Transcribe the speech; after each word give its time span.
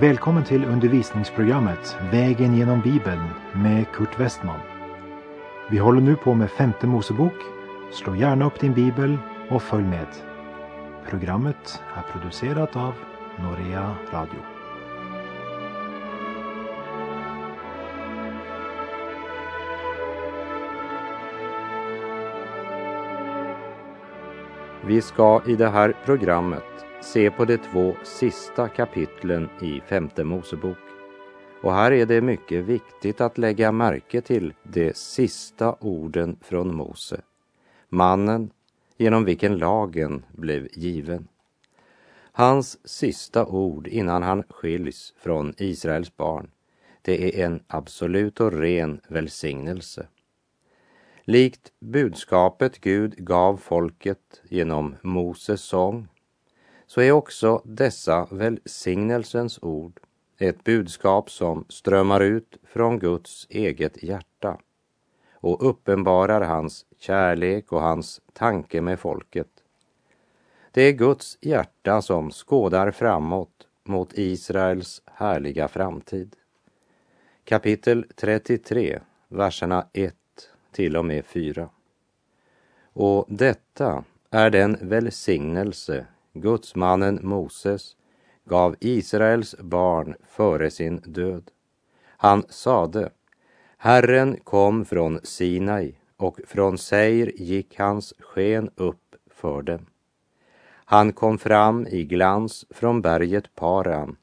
Välkommen 0.00 0.44
till 0.44 0.64
undervisningsprogrammet 0.64 1.96
Vägen 2.12 2.54
genom 2.54 2.80
Bibeln 2.80 3.28
med 3.52 3.92
Kurt 3.92 4.20
Westman. 4.20 4.60
Vi 5.70 5.78
håller 5.78 6.00
nu 6.00 6.16
på 6.16 6.34
med 6.34 6.50
femte 6.50 6.86
Mosebok. 6.86 7.32
Slå 7.92 8.16
gärna 8.16 8.46
upp 8.46 8.60
din 8.60 8.74
bibel 8.74 9.18
och 9.50 9.62
följ 9.62 9.84
med. 9.84 10.06
Programmet 11.08 11.82
är 11.96 12.12
producerat 12.12 12.76
av 12.76 12.94
Norea 13.38 13.94
Radio. 14.12 14.40
Vi 24.84 25.02
ska 25.02 25.42
i 25.46 25.56
det 25.56 25.68
här 25.68 25.94
programmet 26.04 26.64
se 27.02 27.30
på 27.30 27.44
de 27.44 27.58
två 27.58 27.96
sista 28.04 28.68
kapitlen 28.68 29.48
i 29.62 29.80
femte 29.80 30.24
Mosebok. 30.24 30.78
Och 31.62 31.74
här 31.74 31.92
är 31.92 32.06
det 32.06 32.20
mycket 32.20 32.64
viktigt 32.64 33.20
att 33.20 33.38
lägga 33.38 33.72
märke 33.72 34.20
till 34.20 34.54
de 34.62 34.94
sista 34.94 35.76
orden 35.80 36.36
från 36.42 36.76
Mose, 36.76 37.20
mannen 37.88 38.50
genom 38.96 39.24
vilken 39.24 39.58
lagen 39.58 40.24
blev 40.32 40.68
given. 40.72 41.28
Hans 42.32 42.88
sista 42.88 43.46
ord 43.46 43.86
innan 43.86 44.22
han 44.22 44.42
skiljs 44.42 45.14
från 45.18 45.54
Israels 45.58 46.16
barn, 46.16 46.50
det 47.02 47.40
är 47.40 47.46
en 47.46 47.62
absolut 47.66 48.40
och 48.40 48.52
ren 48.52 49.00
välsignelse. 49.08 50.06
Likt 51.24 51.72
budskapet 51.80 52.80
Gud 52.80 53.14
gav 53.16 53.56
folket 53.56 54.42
genom 54.48 54.96
Moses 55.02 55.60
sång 55.60 56.08
så 56.90 57.00
är 57.00 57.12
också 57.12 57.62
dessa 57.64 58.28
välsignelsens 58.30 59.58
ord 59.62 60.00
ett 60.38 60.64
budskap 60.64 61.30
som 61.30 61.64
strömmar 61.68 62.20
ut 62.20 62.56
från 62.62 62.98
Guds 62.98 63.46
eget 63.50 64.02
hjärta 64.02 64.58
och 65.32 65.68
uppenbarar 65.68 66.40
hans 66.40 66.86
kärlek 66.98 67.72
och 67.72 67.80
hans 67.80 68.20
tanke 68.32 68.80
med 68.80 69.00
folket. 69.00 69.48
Det 70.70 70.82
är 70.82 70.92
Guds 70.92 71.38
hjärta 71.40 72.02
som 72.02 72.30
skådar 72.30 72.90
framåt 72.90 73.66
mot 73.84 74.18
Israels 74.18 75.02
härliga 75.06 75.68
framtid. 75.68 76.36
Kapitel 77.44 78.06
33, 78.16 79.00
verserna 79.28 79.86
1 79.92 80.14
till 80.72 80.96
och 80.96 81.04
med 81.04 81.24
4. 81.24 81.68
Och 82.92 83.26
detta 83.28 84.04
är 84.30 84.50
den 84.50 84.78
välsignelse 84.80 86.06
gudsmannen 86.32 87.18
Moses 87.22 87.96
gav 88.44 88.76
Israels 88.80 89.56
barn 89.58 90.14
före 90.28 90.70
sin 90.70 90.96
död. 90.96 91.50
Han 92.06 92.44
sade, 92.48 93.10
Herren 93.76 94.36
kom 94.44 94.84
från 94.84 95.20
Sinai 95.22 95.94
och 96.16 96.40
från 96.46 96.78
Seir 96.78 97.32
gick 97.36 97.78
hans 97.78 98.14
sken 98.18 98.70
upp 98.74 99.16
för 99.30 99.62
dem. 99.62 99.86
Han 100.84 101.12
kom 101.12 101.38
fram 101.38 101.86
i 101.86 102.04
glans 102.04 102.66
från 102.70 103.02
berget 103.02 103.54
Paran, 103.54 104.16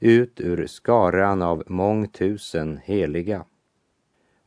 ut 0.00 0.40
ur 0.40 0.66
skaran 0.66 1.42
av 1.42 1.62
mångtusen 1.66 2.80
heliga. 2.84 3.44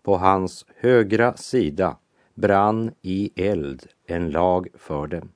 På 0.04 0.18
hans 0.18 0.66
högra 0.76 1.38
sida 1.38 1.98
brann 2.34 2.92
i 3.02 3.32
eld 3.36 3.88
en 4.06 4.30
lag 4.32 4.68
för 4.74 5.08
dem. 5.08 5.32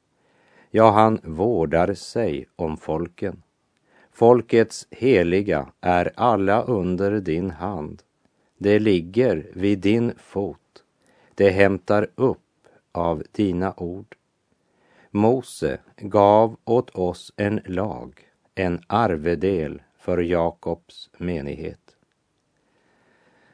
Ja, 0.72 0.92
han 0.92 1.20
vårdar 1.24 1.94
sig 1.94 2.46
om 2.56 2.78
folken. 2.78 3.44
Folkets 4.12 4.88
heliga 4.92 5.72
är 5.82 6.12
alla 6.16 6.62
under 6.64 7.12
din 7.12 7.50
hand. 7.50 8.04
Det 8.58 8.80
ligger 8.80 9.52
vid 9.54 9.80
din 9.80 10.14
fot. 10.18 10.84
Det 11.36 11.50
hämtar 11.50 12.08
upp 12.16 12.68
av 12.92 13.24
dina 13.32 13.74
ord. 13.78 14.16
Mose 15.12 15.80
gav 15.98 16.58
åt 16.66 16.90
oss 16.90 17.34
en 17.38 17.62
lag, 17.66 18.30
en 18.56 18.82
arvedel 18.88 19.82
för 19.98 20.18
Jakobs 20.18 21.10
menighet. 21.18 21.96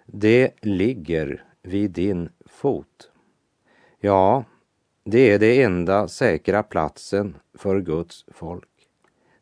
Det 0.05 0.51
ligger 0.61 1.43
vid 1.61 1.91
din 1.91 2.29
fot. 2.45 3.11
Ja, 3.99 4.43
det 5.07 5.31
är 5.31 5.39
den 5.39 5.65
enda 5.65 6.07
säkra 6.07 6.63
platsen 6.63 7.35
för 7.53 7.81
Guds 7.81 8.25
folk. 8.27 8.69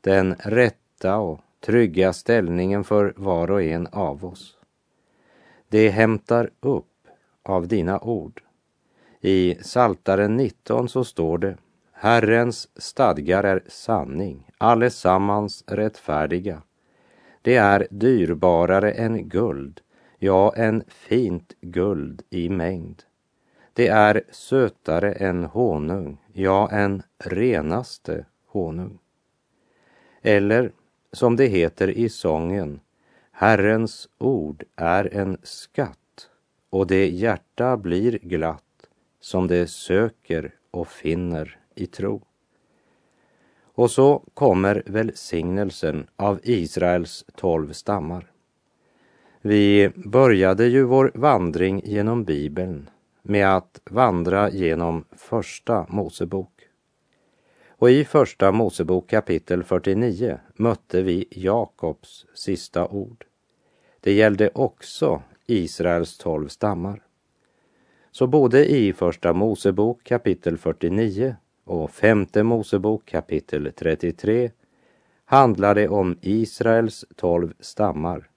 Den 0.02 0.36
rätta 0.40 1.18
och 1.18 1.40
trygga 1.60 2.14
ställningen 2.14 2.84
för 2.84 3.14
var 3.18 3.52
och 3.52 3.64
en 3.64 3.88
av 3.88 4.26
oss. 4.26 4.58
Det 5.70 5.90
hämtar 5.90 6.50
upp 6.60 7.08
av 7.44 7.68
dina 7.68 8.00
ord. 8.00 8.42
I 9.22 9.56
Saltaren 9.62 10.38
19 10.38 10.90
så 10.90 11.04
står 11.04 11.38
det 11.38 11.58
Herrens 11.92 12.82
stadgar 12.82 13.44
är 13.44 13.64
sanning, 13.68 14.50
allesammans 14.58 15.64
rättfärdiga. 15.68 16.62
Det 17.42 17.56
är 17.56 17.88
dyrbarare 17.90 18.92
än 18.92 19.30
guld, 19.30 19.82
ja, 20.20 20.54
en 20.56 20.84
fint 20.88 21.54
guld 21.62 22.22
i 22.30 22.50
mängd. 22.50 23.04
Det 23.74 23.88
är 23.88 24.24
sötare 24.32 25.12
än 25.12 25.44
honung, 25.44 26.18
ja, 26.34 26.70
en 26.72 27.04
renaste 27.18 28.26
honung. 28.48 29.00
Eller 30.22 30.72
som 31.12 31.36
det 31.36 31.46
heter 31.46 31.88
i 31.88 32.10
sången, 32.10 32.80
Herrens 33.32 34.10
ord 34.18 34.64
är 34.76 35.14
en 35.14 35.38
skatt 35.44 36.30
och 36.70 36.88
det 36.88 37.10
hjärta 37.10 37.78
blir 37.78 38.20
glatt 38.22 38.88
som 39.20 39.48
det 39.48 39.68
söker 39.68 40.52
och 40.72 40.88
finner 40.88 41.58
i 41.76 41.86
tro. 41.86 42.22
Och 43.76 43.92
så 43.92 44.24
kommer 44.34 44.84
välsignelsen 44.86 46.08
av 46.16 46.40
Israels 46.44 47.26
tolv 47.36 47.74
stammar. 47.74 48.32
Vi 49.42 49.92
började 49.96 50.68
ju 50.68 50.84
vår 50.84 51.12
vandring 51.16 51.82
genom 51.86 52.24
Bibeln 52.24 52.90
med 53.24 53.56
att 53.56 53.82
vandra 53.90 54.50
genom 54.50 55.06
Första 55.12 55.86
Mosebok. 55.90 56.50
Och 57.68 57.92
i 57.92 58.06
Första 58.06 58.52
Mosebok 58.52 59.10
kapitel 59.10 59.64
49 59.64 60.40
mötte 60.56 61.02
vi 61.02 61.26
Jakobs 61.32 62.26
sista 62.34 62.88
ord. 62.88 63.26
Det 64.00 64.14
gällde 64.14 64.50
också 64.54 65.22
Israels 65.46 66.18
tolv 66.18 66.48
stammar. 66.48 67.02
Så 68.12 68.28
både 68.28 68.72
i 68.72 68.94
Första 68.94 69.34
Mosebok 69.34 70.04
kapitel 70.04 70.58
49 70.58 71.36
och 71.64 71.92
Femte 71.92 72.44
Mosebok 72.44 73.06
kapitel 73.06 73.72
33 73.76 74.52
handlar 75.26 75.76
det 75.76 75.88
om 75.88 76.18
Israels 76.22 77.06
tolv 77.16 77.54
stammar. 77.60 78.30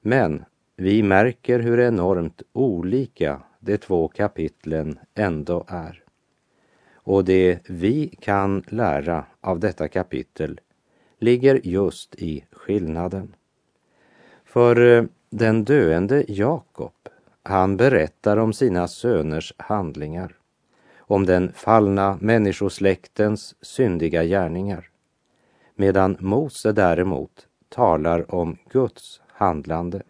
Men 0.00 0.44
vi 0.76 1.02
märker 1.02 1.58
hur 1.58 1.80
enormt 1.80 2.42
olika 2.52 3.42
de 3.60 3.78
två 3.78 4.08
kapitlen 4.08 4.98
ändå 5.14 5.64
är. 5.68 6.02
Och 6.94 7.24
det 7.24 7.58
vi 7.68 8.16
kan 8.20 8.62
lära 8.68 9.24
av 9.40 9.60
detta 9.60 9.88
kapitel 9.88 10.60
ligger 11.18 11.60
just 11.64 12.14
i 12.14 12.44
skillnaden. 12.52 13.34
För 14.44 14.96
eh, 14.96 15.04
den 15.30 15.64
döende 15.64 16.24
Jakob, 16.28 16.92
han 17.42 17.76
berättar 17.76 18.36
om 18.36 18.52
sina 18.52 18.88
söners 18.88 19.54
handlingar, 19.56 20.36
om 20.98 21.26
den 21.26 21.52
fallna 21.52 22.18
människosläktens 22.20 23.54
syndiga 23.60 24.24
gärningar, 24.24 24.88
medan 25.74 26.16
Mose 26.20 26.72
däremot 26.72 27.46
talar 27.68 28.34
om 28.34 28.56
Guds 28.70 29.20
handlande 29.26 30.02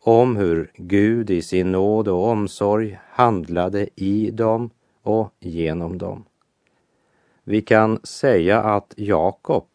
om 0.00 0.36
hur 0.36 0.70
Gud 0.74 1.30
i 1.30 1.42
sin 1.42 1.72
nåd 1.72 2.08
och 2.08 2.28
omsorg 2.28 2.98
handlade 3.08 3.88
i 3.94 4.30
dem 4.30 4.70
och 5.02 5.34
genom 5.38 5.98
dem. 5.98 6.24
Vi 7.44 7.62
kan 7.62 8.00
säga 8.02 8.62
att 8.62 8.94
Jakob 8.96 9.66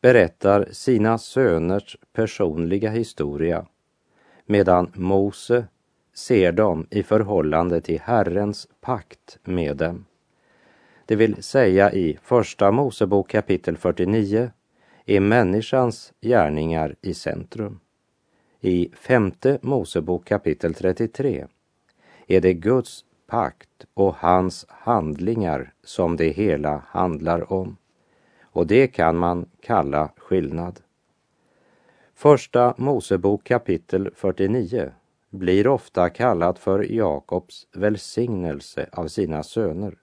berättar 0.00 0.68
sina 0.72 1.18
söners 1.18 1.96
personliga 2.12 2.90
historia 2.90 3.66
medan 4.46 4.92
Mose 4.94 5.66
ser 6.14 6.52
dem 6.52 6.86
i 6.90 7.02
förhållande 7.02 7.80
till 7.80 8.00
Herrens 8.00 8.68
pakt 8.80 9.38
med 9.44 9.76
dem. 9.76 10.04
Det 11.06 11.16
vill 11.16 11.42
säga 11.42 11.92
i 11.92 12.18
Första 12.22 12.70
Mosebok 12.70 13.30
kapitel 13.30 13.76
49 13.76 14.50
är 15.06 15.20
människans 15.20 16.12
gärningar 16.20 16.96
i 17.02 17.14
centrum. 17.14 17.80
I 18.60 18.90
femte 18.94 19.58
Mosebok 19.62 20.24
kapitel 20.24 20.74
33 20.74 21.46
är 22.26 22.40
det 22.40 22.54
Guds 22.54 23.04
pakt 23.26 23.86
och 23.94 24.14
hans 24.14 24.66
handlingar 24.68 25.72
som 25.84 26.16
det 26.16 26.28
hela 26.28 26.82
handlar 26.86 27.52
om. 27.52 27.76
Och 28.42 28.66
det 28.66 28.86
kan 28.86 29.16
man 29.16 29.46
kalla 29.60 30.10
skillnad. 30.16 30.80
Första 32.14 32.74
Mosebok 32.76 33.44
kapitel 33.44 34.10
49 34.14 34.92
blir 35.30 35.66
ofta 35.66 36.10
kallat 36.10 36.58
för 36.58 36.92
Jakobs 36.92 37.66
välsignelse 37.72 38.88
av 38.92 39.08
sina 39.08 39.42
söner. 39.42 39.98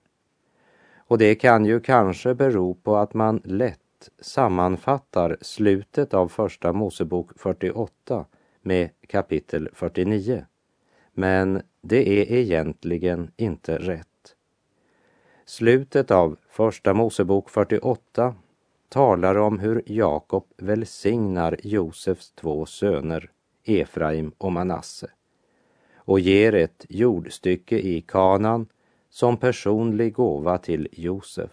Och 0.97 1.17
det 1.17 1.35
kan 1.35 1.65
ju 1.65 1.79
kanske 1.79 2.33
bero 2.33 2.73
på 2.73 2.97
att 2.97 3.13
man 3.13 3.41
lätt 3.43 4.09
sammanfattar 4.19 5.37
slutet 5.41 6.13
av 6.13 6.27
Första 6.27 6.73
Mosebok 6.73 7.31
48 7.39 8.25
med 8.65 8.89
kapitel 9.07 9.69
49. 9.73 10.45
Men 11.13 11.61
det 11.81 12.09
är 12.09 12.31
egentligen 12.37 13.31
inte 13.37 13.77
rätt. 13.77 14.35
Slutet 15.45 16.11
av 16.11 16.37
Första 16.49 16.93
Mosebok 16.93 17.49
48 17.49 18.35
talar 18.89 19.35
om 19.35 19.59
hur 19.59 19.83
Jakob 19.85 20.45
välsignar 20.57 21.59
Josefs 21.63 22.31
två 22.31 22.65
söner, 22.65 23.31
Efraim 23.63 24.31
och 24.37 24.51
Manasse, 24.51 25.07
och 25.95 26.19
ger 26.19 26.55
ett 26.55 26.85
jordstycke 26.89 27.79
i 27.79 28.01
Kanan 28.01 28.67
som 29.09 29.37
personlig 29.37 30.13
gåva 30.13 30.57
till 30.57 30.87
Josef. 30.91 31.51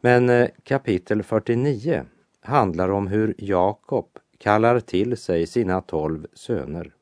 Men 0.00 0.30
eh, 0.30 0.48
kapitel 0.62 1.22
49 1.22 2.04
handlar 2.40 2.88
om 2.88 3.06
hur 3.06 3.34
Jakob 3.38 4.18
kallar 4.44 4.80
till 4.80 5.16
sig 5.16 5.46
sina 5.46 5.80
tolv 5.80 6.26
söner. 6.32 6.94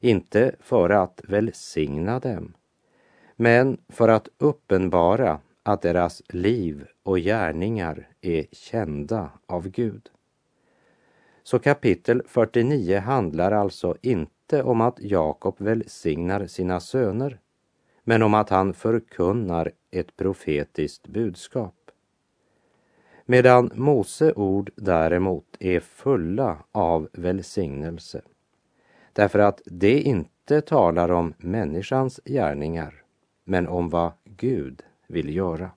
Inte 0.00 0.54
för 0.60 0.90
att 0.90 1.20
välsigna 1.28 2.18
dem, 2.18 2.54
men 3.36 3.78
för 3.88 4.08
att 4.08 4.28
uppenbara 4.38 5.40
att 5.62 5.82
deras 5.82 6.22
liv 6.28 6.86
och 7.02 7.18
gärningar 7.18 8.08
är 8.20 8.46
kända 8.52 9.30
av 9.46 9.68
Gud. 9.68 10.10
Så 11.42 11.58
kapitel 11.58 12.22
49 12.26 12.98
handlar 12.98 13.52
alltså 13.52 13.96
inte 14.02 14.62
om 14.62 14.80
att 14.80 15.00
Jakob 15.00 15.56
välsignar 15.58 16.46
sina 16.46 16.80
söner, 16.80 17.38
men 18.04 18.22
om 18.22 18.34
att 18.34 18.50
han 18.50 18.74
förkunnar 18.74 19.72
ett 19.90 20.16
profetiskt 20.16 21.06
budskap. 21.06 21.83
Medan 23.26 23.70
Mose 23.74 24.32
ord 24.32 24.70
däremot 24.76 25.56
är 25.60 25.80
fulla 25.80 26.64
av 26.72 27.08
välsignelse, 27.12 28.22
därför 29.12 29.38
att 29.38 29.62
det 29.64 30.00
inte 30.00 30.60
talar 30.60 31.08
om 31.08 31.34
människans 31.38 32.20
gärningar, 32.24 33.02
men 33.44 33.68
om 33.68 33.88
vad 33.88 34.12
Gud 34.24 34.82
vill 35.06 35.36
göra. 35.36 35.70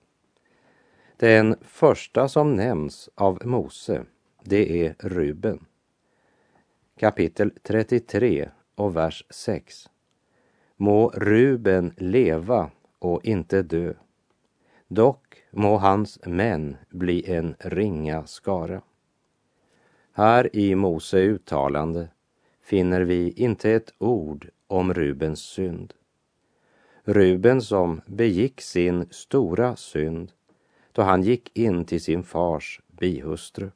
Den 1.16 1.56
första 1.62 2.28
som 2.28 2.56
nämns 2.56 3.10
av 3.14 3.38
Mose, 3.44 4.04
det 4.42 4.86
är 4.86 4.94
Ruben. 4.98 5.64
Kapitel 6.98 7.52
33 7.62 8.48
och 8.74 8.96
vers 8.96 9.24
6. 9.30 9.88
Må 10.76 11.08
Ruben 11.08 11.94
leva 11.96 12.70
och 12.98 13.24
inte 13.24 13.62
dö. 13.62 13.94
Dock 14.88 15.27
må 15.50 15.76
hans 15.76 16.18
män 16.26 16.76
bli 16.90 17.30
en 17.30 17.54
ringa 17.58 18.26
skara. 18.26 18.82
Här 20.12 20.56
i 20.56 20.74
Mose 20.74 21.18
uttalande 21.18 22.08
finner 22.62 23.00
vi 23.00 23.32
inte 23.32 23.70
ett 23.70 23.94
ord 23.98 24.48
om 24.66 24.94
Rubens 24.94 25.40
synd. 25.40 25.94
Ruben 27.04 27.62
som 27.62 28.00
begick 28.06 28.60
sin 28.60 29.06
stora 29.10 29.76
synd 29.76 30.32
då 30.92 31.02
han 31.02 31.22
gick 31.22 31.58
in 31.58 31.84
till 31.84 32.00
sin 32.00 32.22
fars 32.22 32.80
bihustru. 32.86 33.70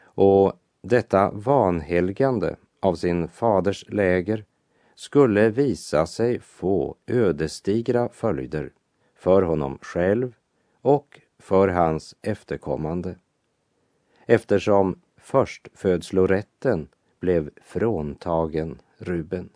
Och 0.00 0.52
detta 0.82 1.30
vanhelgande 1.30 2.56
av 2.80 2.94
sin 2.94 3.28
faders 3.28 3.84
läger 3.88 4.44
skulle 4.94 5.50
visa 5.50 6.06
sig 6.06 6.40
få 6.40 6.96
ödesdigra 7.06 8.08
följder 8.08 8.72
för 9.14 9.42
honom 9.42 9.78
själv 9.82 10.34
och 10.88 11.20
för 11.38 11.68
hans 11.68 12.16
efterkommande. 12.22 13.16
Eftersom 14.26 15.00
förstfödslorätten 15.16 16.88
blev 17.20 17.50
fråntagen 17.62 18.78
Ruben. 18.98 19.48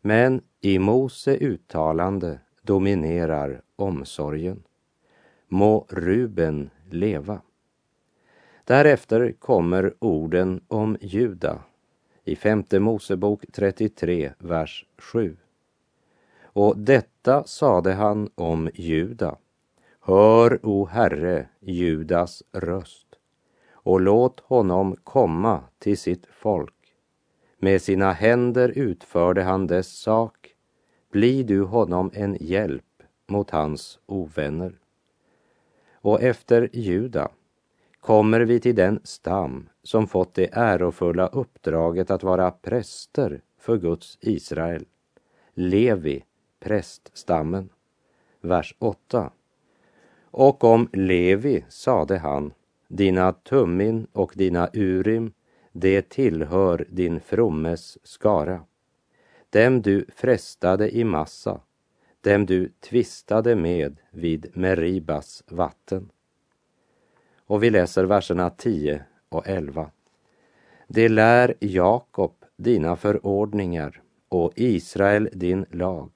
Men 0.00 0.42
i 0.60 0.78
Mose 0.78 1.36
uttalande 1.36 2.40
dominerar 2.62 3.62
omsorgen. 3.76 4.62
Må 5.48 5.86
Ruben 5.88 6.70
leva. 6.90 7.40
Därefter 8.64 9.32
kommer 9.32 9.94
orden 9.98 10.60
om 10.68 10.96
Juda 11.00 11.62
i 12.24 12.36
femte 12.36 12.80
Mosebok 12.80 13.44
33, 13.52 14.32
vers 14.38 14.86
7. 14.98 15.36
Och 16.42 16.78
detta 16.78 17.44
sade 17.44 17.92
han 17.92 18.30
om 18.34 18.70
Juda. 18.74 19.36
Hör, 20.08 20.60
o 20.62 20.86
Herre, 20.86 21.48
Judas 21.60 22.42
röst 22.52 23.06
och 23.72 24.00
låt 24.00 24.40
honom 24.40 24.96
komma 25.04 25.64
till 25.78 25.98
sitt 25.98 26.26
folk. 26.26 26.74
Med 27.58 27.82
sina 27.82 28.12
händer 28.12 28.68
utförde 28.68 29.42
han 29.42 29.66
dess 29.66 29.98
sak. 29.98 30.54
Bli 31.12 31.42
du 31.42 31.62
honom 31.62 32.10
en 32.14 32.36
hjälp 32.40 33.02
mot 33.26 33.50
hans 33.50 33.98
ovänner. 34.06 34.78
Och 35.92 36.22
efter 36.22 36.70
Juda 36.72 37.30
kommer 38.00 38.40
vi 38.40 38.60
till 38.60 38.74
den 38.74 39.00
stam 39.04 39.68
som 39.82 40.06
fått 40.06 40.34
det 40.34 40.48
ärofulla 40.52 41.26
uppdraget 41.26 42.10
att 42.10 42.22
vara 42.22 42.50
präster 42.50 43.40
för 43.58 43.76
Guds 43.76 44.18
Israel. 44.20 44.84
Levi, 45.54 46.24
präststammen. 46.60 47.68
Vers 48.40 48.74
8. 48.78 49.30
Och 50.36 50.64
om 50.64 50.88
Levi 50.92 51.64
sade 51.68 52.18
han, 52.18 52.52
dina 52.88 53.32
tummin 53.32 54.06
och 54.12 54.32
dina 54.34 54.68
urim, 54.72 55.32
det 55.72 56.08
tillhör 56.08 56.86
din 56.88 57.20
frommes 57.20 57.98
skara. 58.06 58.60
Dem 59.50 59.82
du 59.82 60.06
frestade 60.14 60.96
i 60.96 61.04
massa, 61.04 61.60
dem 62.20 62.46
du 62.46 62.72
tvistade 62.80 63.56
med 63.56 63.96
vid 64.10 64.50
Meribas 64.54 65.44
vatten. 65.48 66.10
Och 67.46 67.62
vi 67.62 67.70
läser 67.70 68.04
verserna 68.04 68.50
10 68.50 69.04
och 69.28 69.48
11. 69.48 69.90
Det 70.88 71.08
lär 71.08 71.54
Jakob 71.60 72.34
dina 72.56 72.96
förordningar 72.96 74.02
och 74.28 74.52
Israel 74.56 75.28
din 75.32 75.66
lag. 75.70 76.15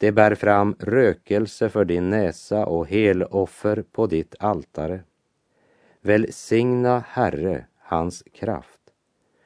Det 0.00 0.12
bär 0.12 0.34
fram 0.34 0.76
rökelse 0.78 1.68
för 1.68 1.84
din 1.84 2.10
näsa 2.10 2.66
och 2.66 2.86
heloffer 2.86 3.84
på 3.92 4.06
ditt 4.06 4.34
altare. 4.38 5.00
Välsigna 6.00 7.04
Herre 7.08 7.66
hans 7.78 8.24
kraft 8.32 8.80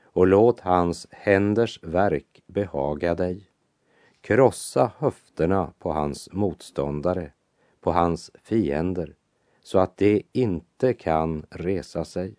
och 0.03 0.27
låt 0.27 0.61
hans 0.61 1.07
händers 1.11 1.83
verk 1.83 2.43
behaga 2.47 3.15
dig. 3.15 3.51
Krossa 4.21 4.93
höfterna 4.99 5.73
på 5.79 5.93
hans 5.93 6.29
motståndare, 6.33 7.33
på 7.81 7.93
hans 7.93 8.31
fiender, 8.43 9.15
så 9.63 9.79
att 9.79 9.97
de 9.97 10.23
inte 10.33 10.93
kan 10.93 11.47
resa 11.51 12.05
sig. 12.05 12.35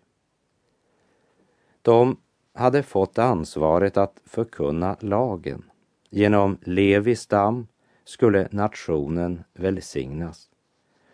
De 1.82 2.20
hade 2.52 2.82
fått 2.82 3.18
ansvaret 3.18 3.96
att 3.96 4.20
förkunna 4.24 4.96
lagen. 5.00 5.64
Genom 6.10 6.58
Levis 6.62 7.20
stam 7.20 7.66
skulle 8.06 8.48
nationen 8.50 9.44
välsignas. 9.54 10.50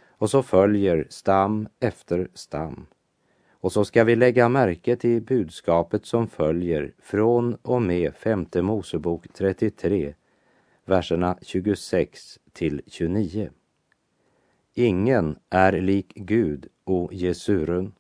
Och 0.08 0.30
så 0.30 0.42
följer 0.42 1.06
stam 1.10 1.68
efter 1.80 2.28
stam. 2.34 2.86
Och 3.50 3.72
så 3.72 3.84
ska 3.84 4.04
vi 4.04 4.16
lägga 4.16 4.48
märke 4.48 4.96
till 4.96 5.22
budskapet 5.22 6.06
som 6.06 6.28
följer 6.28 6.92
från 6.98 7.54
och 7.54 7.82
med 7.82 8.14
femte 8.14 8.62
Mosebok 8.62 9.26
33, 9.32 10.14
verserna 10.84 11.38
26 11.42 12.38
till 12.52 12.82
29. 12.86 13.50
Ingen 14.74 15.36
är 15.50 15.72
lik 15.72 16.12
Gud, 16.14 16.66
o 16.84 17.08
Jesurun. 17.12 17.92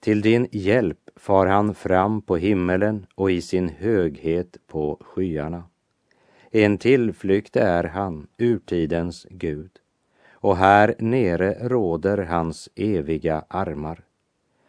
Till 0.00 0.20
din 0.20 0.48
hjälp 0.52 1.10
far 1.16 1.46
han 1.46 1.74
fram 1.74 2.22
på 2.22 2.36
himmelen 2.36 3.06
och 3.14 3.30
i 3.30 3.40
sin 3.42 3.68
höghet 3.68 4.56
på 4.66 5.00
skyarna. 5.00 5.64
En 6.56 6.78
tillflykt 6.78 7.56
är 7.56 7.84
han, 7.84 8.26
urtidens 8.38 9.26
Gud, 9.30 9.70
och 10.32 10.56
här 10.56 10.94
nere 10.98 11.68
råder 11.68 12.18
hans 12.18 12.68
eviga 12.74 13.44
armar. 13.48 14.04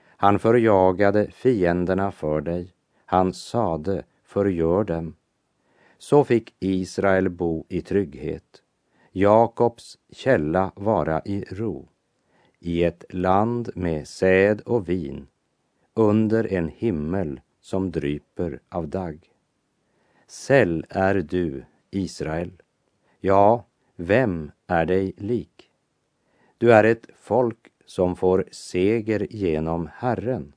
Han 0.08 0.40
förjagade 0.40 1.32
fienderna 1.32 2.12
för 2.12 2.42
dig, 2.42 2.74
han 3.06 3.34
sade, 3.34 4.04
förgör 4.24 4.84
dem. 4.84 5.16
Så 5.98 6.24
fick 6.24 6.56
Israel 6.60 7.30
bo 7.30 7.66
i 7.70 7.82
trygghet, 7.82 8.62
Jakobs 9.12 9.98
källa 10.12 10.72
vara 10.76 11.22
i 11.26 11.46
ro, 11.52 11.88
i 12.60 12.84
ett 12.84 13.06
land 13.10 13.70
med 13.76 14.08
säd 14.08 14.62
och 14.62 14.90
vin, 14.90 15.28
under 15.94 16.54
en 16.54 16.68
himmel 16.70 17.42
som 17.62 17.92
dryper 17.92 18.60
av 18.70 18.88
dagg. 18.88 19.32
Säll 20.28 20.86
är 20.90 21.16
du, 21.16 21.64
Israel. 21.96 22.52
Ja, 23.20 23.66
vem 23.96 24.52
är 24.68 24.86
dig 24.86 25.14
lik? 25.18 25.70
Du 26.58 26.74
är 26.74 26.84
ett 26.84 27.08
folk 27.16 27.58
som 27.86 28.16
får 28.16 28.46
seger 28.52 29.28
genom 29.30 29.90
Herren, 29.94 30.54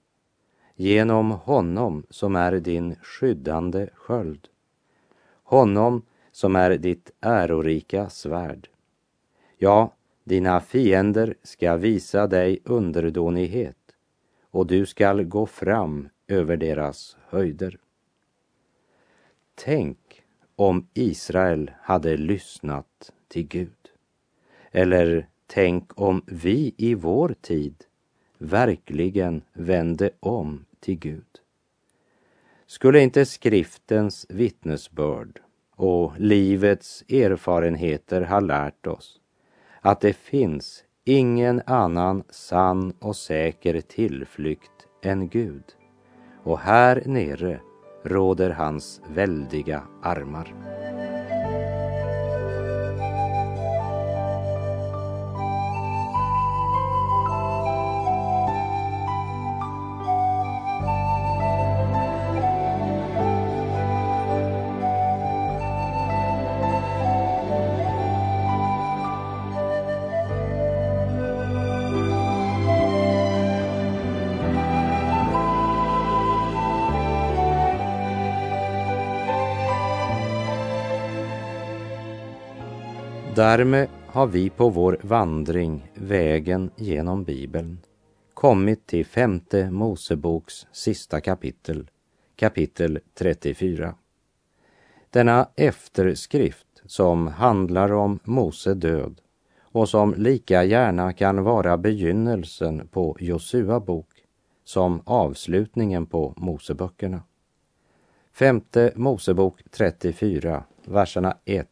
genom 0.75 1.31
honom 1.31 2.07
som 2.11 2.37
är 2.37 2.53
din 2.53 2.97
skyddande 3.03 3.89
sköld, 3.95 4.49
honom 5.43 6.03
som 6.33 6.57
är 6.57 6.71
ditt 6.71 7.11
ärorika 7.21 8.09
svärd. 8.09 8.69
Ja, 9.57 9.95
dina 10.25 10.61
fiender 10.61 11.35
ska 11.43 11.77
visa 11.77 12.27
dig 12.27 12.61
underdånighet 12.65 13.77
och 14.51 14.67
du 14.67 14.87
skall 14.87 15.25
gå 15.25 15.47
fram 15.47 16.09
över 16.27 16.57
deras 16.57 17.17
höjder. 17.29 17.79
Tänk 19.55 20.08
om 20.59 20.87
Israel 20.95 21.71
hade 21.83 22.17
lyssnat 22.17 23.13
till 23.29 23.47
Gud. 23.47 23.91
Eller 24.71 25.29
tänk 25.47 26.01
om 26.01 26.23
vi 26.27 26.75
i 26.77 26.95
vår 26.95 27.35
tid 27.41 27.75
verkligen 28.39 29.43
vände 29.53 30.11
om 30.21 30.65
till 30.81 30.99
Gud. 30.99 31.25
Skulle 32.67 33.01
inte 33.01 33.27
skriftens 33.27 34.27
vittnesbörd 34.29 35.41
och 35.77 36.13
livets 36.19 37.05
erfarenheter 37.09 38.23
ha 38.23 38.41
lärt 38.41 38.87
oss 38.87 39.21
att 39.81 40.01
det 40.01 40.13
finns 40.13 40.85
ingen 41.05 41.63
annan 41.67 42.25
sann 42.31 42.93
och 43.01 43.17
säker 43.17 43.81
tillflykt 43.81 44.87
än 45.03 45.29
Gud. 45.29 45.65
Och 46.43 46.59
här 46.59 47.03
nere 47.07 47.61
råder 48.05 48.51
hans 48.51 49.01
väldiga 49.15 49.83
armar. 50.03 50.55
Därmed 83.39 83.89
har 84.07 84.27
vi 84.27 84.51
på 84.51 84.69
vår 84.69 84.99
vandring 85.03 85.93
vägen 85.95 86.71
genom 86.77 87.25
Bibeln 87.25 87.79
kommit 88.35 88.87
till 88.87 89.07
femte 89.07 89.71
Moseboks 89.71 90.67
sista 90.73 91.21
kapitel, 91.21 91.91
kapitel 92.37 92.99
34. 93.15 93.95
Denna 95.11 95.49
efterskrift 95.57 96.67
som 96.87 97.27
handlar 97.27 97.93
om 97.93 98.19
Mose 98.25 98.75
död 98.75 99.21
och 99.63 99.89
som 99.89 100.15
lika 100.15 100.65
gärna 100.65 101.13
kan 101.13 101.43
vara 101.43 101.79
begynnelsen 101.79 102.89
på 102.89 103.17
Josua 103.21 103.81
bok 103.81 104.25
som 104.65 105.03
avslutningen 105.05 106.07
på 106.07 106.35
Moseböckerna. 106.37 107.23
Femte 108.33 108.93
Mosebok 108.97 109.63
34, 109.71 110.65
verserna 110.85 111.37
1 111.45 111.69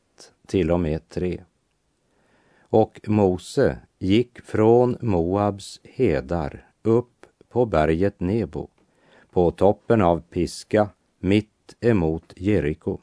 till 0.46 0.70
och 0.70 0.80
med 0.80 1.08
3. 1.08 1.40
Och 2.68 3.00
Mose 3.06 3.78
gick 3.98 4.40
från 4.40 4.96
Moabs 5.00 5.80
hedar 5.84 6.66
upp 6.82 7.26
på 7.48 7.66
berget 7.66 8.20
Nebo, 8.20 8.68
på 9.32 9.50
toppen 9.50 10.02
av 10.02 10.20
Piska, 10.20 10.88
mitt 11.18 11.76
emot 11.80 12.32
Jeriko. 12.36 12.98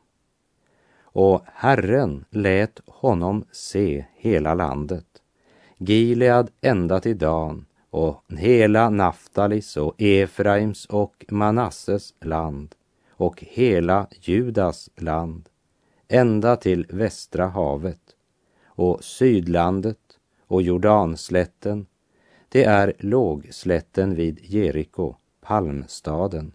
Och 1.01 1.41
Herren 1.45 2.25
lät 2.29 2.79
honom 2.87 3.45
se 3.51 4.05
hela 4.15 4.53
landet, 4.53 5.05
Gilead 5.77 6.51
ända 6.61 6.99
till 6.99 7.17
Dan 7.17 7.65
och 7.89 8.23
hela 8.37 8.89
Naftalis 8.89 9.77
och 9.77 9.95
Efraims 9.97 10.85
och 10.85 11.25
Manasses 11.29 12.13
land 12.21 12.75
och 13.09 13.43
hela 13.47 14.07
Judas 14.11 14.89
land, 14.95 15.49
ända 16.07 16.55
till 16.55 16.85
västra 16.89 17.47
havet 17.47 18.12
och 18.75 19.03
Sydlandet 19.03 20.19
och 20.47 20.61
Jordanslätten, 20.61 21.85
det 22.49 22.63
är 22.63 22.93
lågslätten 22.99 24.15
vid 24.15 24.39
Jeriko, 24.41 25.15
palmstaden, 25.41 26.51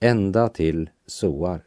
ända 0.00 0.48
till 0.48 0.90
Soar. 1.06 1.64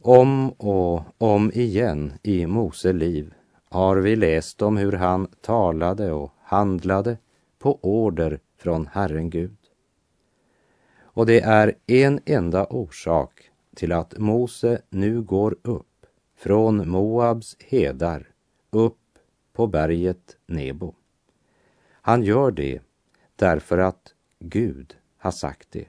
Om 0.00 0.50
och 0.50 1.02
om 1.18 1.52
igen 1.54 2.12
i 2.22 2.46
Mose 2.46 2.92
liv 2.92 3.34
har 3.70 3.96
vi 3.96 4.16
läst 4.16 4.62
om 4.62 4.76
hur 4.76 4.92
han 4.92 5.26
talade 5.40 6.12
och 6.12 6.32
handlade 6.42 7.18
på 7.58 7.78
order 7.82 8.40
från 8.56 8.86
Herren 8.86 9.30
Gud. 9.30 9.56
Och 11.02 11.26
det 11.26 11.40
är 11.40 11.74
en 11.86 12.20
enda 12.26 12.66
orsak 12.66 13.50
till 13.76 13.92
att 13.92 14.18
Mose 14.18 14.82
nu 14.90 15.22
går 15.22 15.56
upp 15.62 15.93
från 16.44 16.88
Moabs 16.90 17.56
hedar 17.60 18.28
upp 18.70 19.18
på 19.52 19.66
berget 19.66 20.36
Nebo. 20.46 20.94
Han 21.90 22.22
gör 22.22 22.50
det 22.50 22.80
därför 23.36 23.78
att 23.78 24.14
Gud 24.38 24.96
har 25.18 25.30
sagt 25.30 25.68
det. 25.70 25.84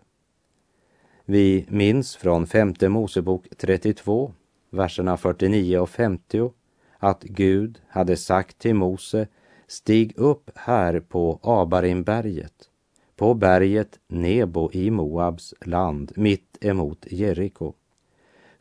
Vi 1.25 1.65
minns 1.69 2.15
från 2.15 2.47
femte 2.47 2.89
Mosebok 2.89 3.47
32, 3.57 4.33
verserna 4.69 5.17
49 5.17 5.77
och 5.77 5.89
50 5.89 6.53
att 6.97 7.23
Gud 7.23 7.81
hade 7.87 8.17
sagt 8.17 8.59
till 8.59 8.75
Mose 8.75 9.27
Stig 9.67 10.13
upp 10.17 10.51
här 10.55 10.99
på 10.99 11.39
Abarimberget, 11.43 12.69
på 13.15 13.33
berget 13.33 13.99
Nebo 14.07 14.71
i 14.71 14.91
Moabs 14.91 15.53
land, 15.61 16.11
mitt 16.15 16.57
emot 16.61 17.05
Jeriko 17.09 17.73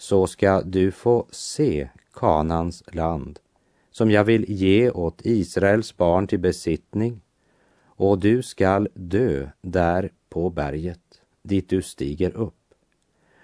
så 0.04 0.26
ska 0.26 0.62
du 0.62 0.92
få 0.92 1.26
se 1.30 1.88
Kanans 2.14 2.82
land 2.92 3.38
som 3.90 4.10
jag 4.10 4.24
vill 4.24 4.44
ge 4.50 4.90
åt 4.90 5.20
Israels 5.24 5.96
barn 5.96 6.26
till 6.26 6.38
besittning. 6.38 7.20
Och 7.84 8.18
du 8.18 8.42
skall 8.42 8.88
dö 8.94 9.48
där 9.60 10.12
på 10.28 10.50
berget 10.50 11.00
dit 11.42 11.68
du 11.68 11.82
stiger 11.82 12.36
upp. 12.36 12.74